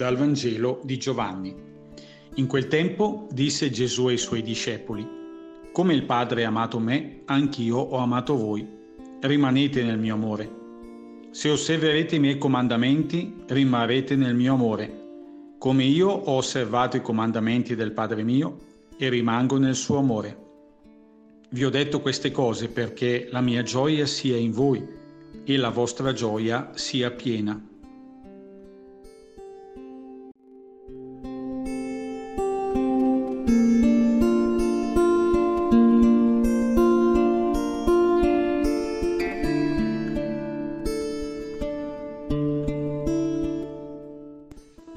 [0.00, 1.54] dal Vangelo di Giovanni.
[2.36, 5.06] In quel tempo disse Gesù ai suoi discepoli,
[5.72, 8.66] Come il Padre ha amato me, anch'io ho amato voi.
[9.20, 10.50] Rimanete nel mio amore.
[11.32, 17.76] Se osserverete i miei comandamenti, rimarrete nel mio amore, come io ho osservato i comandamenti
[17.76, 18.56] del Padre mio
[18.96, 20.38] e rimango nel suo amore.
[21.50, 24.82] Vi ho detto queste cose perché la mia gioia sia in voi
[25.44, 27.69] e la vostra gioia sia piena.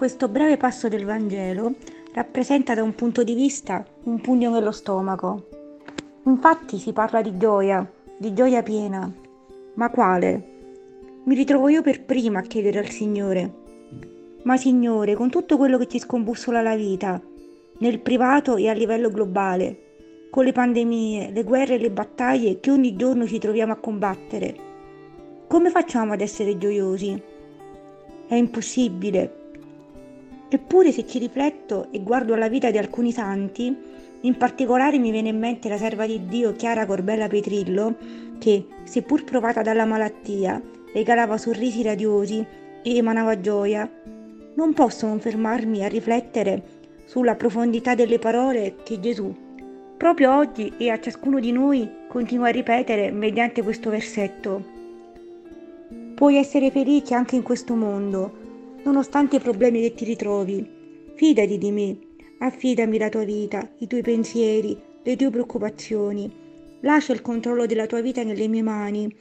[0.03, 1.75] Questo breve passo del Vangelo
[2.11, 5.47] rappresenta da un punto di vista un pugno nello stomaco.
[6.25, 9.09] Infatti si parla di gioia, di gioia piena.
[9.75, 10.43] Ma quale?
[11.23, 13.53] Mi ritrovo io per prima a chiedere al Signore.
[14.43, 17.21] Ma Signore, con tutto quello che ci scombussola la vita,
[17.77, 22.71] nel privato e a livello globale, con le pandemie, le guerre e le battaglie che
[22.71, 24.53] ogni giorno ci troviamo a combattere,
[25.47, 27.17] come facciamo ad essere gioiosi?
[28.27, 29.37] È impossibile
[30.53, 33.75] Eppure se ci rifletto e guardo alla vita di alcuni santi,
[34.21, 37.95] in particolare mi viene in mente la serva di Dio Chiara Corbella Petrillo,
[38.37, 40.61] che, seppur provata dalla malattia,
[40.93, 42.45] regalava sorrisi radiosi
[42.83, 43.89] e emanava gioia,
[44.53, 46.61] non posso non fermarmi a riflettere
[47.05, 49.35] sulla profondità delle parole che Gesù,
[49.97, 54.63] proprio oggi e a ciascuno di noi, continua a ripetere mediante questo versetto.
[56.13, 58.42] Puoi essere felice anche in questo mondo,
[58.83, 60.65] nonostante i problemi che ti ritrovi.
[61.15, 61.97] Fidati di me,
[62.39, 66.31] affidami la tua vita, i tuoi pensieri, le tue preoccupazioni.
[66.81, 69.13] Lascia il controllo della tua vita nelle mie mani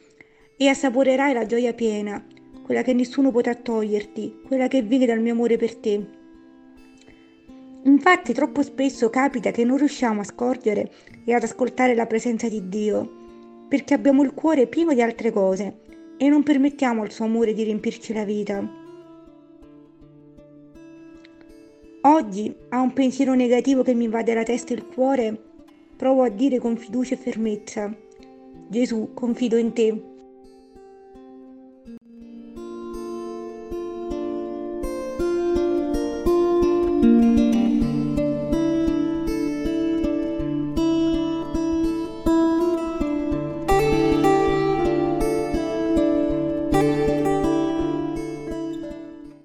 [0.56, 2.24] e assaporerai la gioia piena,
[2.64, 6.06] quella che nessuno potrà toglierti, quella che viene dal mio amore per te.
[7.84, 10.92] Infatti troppo spesso capita che non riusciamo a scorgere
[11.24, 13.20] e ad ascoltare la presenza di Dio,
[13.68, 15.80] perché abbiamo il cuore pieno di altre cose
[16.17, 18.82] e non permettiamo al suo amore di riempirci la vita.
[22.05, 25.40] Oggi a un pensiero negativo che mi invade la testa e il cuore,
[25.95, 27.95] provo a dire con fiducia e fermezza,
[28.67, 30.11] Gesù, confido in te.